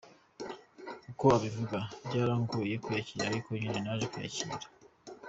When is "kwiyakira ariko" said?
2.83-3.49